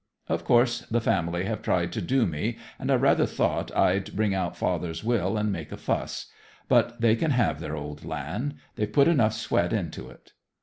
[0.27, 4.33] Of course the family have tried to do me, and I rather thought I'd bring
[4.33, 6.25] out father's will and make a fuss.
[6.67, 10.31] But they can have their old land; they've put enough sweat into it."